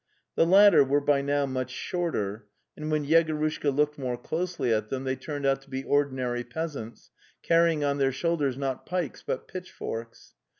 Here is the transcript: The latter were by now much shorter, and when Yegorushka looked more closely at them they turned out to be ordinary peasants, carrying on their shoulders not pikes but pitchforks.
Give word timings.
The 0.35 0.47
latter 0.47 0.83
were 0.83 0.99
by 0.99 1.21
now 1.21 1.45
much 1.45 1.69
shorter, 1.69 2.47
and 2.75 2.89
when 2.89 3.05
Yegorushka 3.05 3.69
looked 3.69 3.99
more 3.99 4.17
closely 4.17 4.73
at 4.73 4.89
them 4.89 5.03
they 5.03 5.15
turned 5.15 5.45
out 5.45 5.61
to 5.61 5.69
be 5.69 5.83
ordinary 5.83 6.43
peasants, 6.43 7.11
carrying 7.43 7.83
on 7.83 7.99
their 7.99 8.11
shoulders 8.11 8.57
not 8.57 8.87
pikes 8.87 9.21
but 9.21 9.47
pitchforks. 9.47 10.33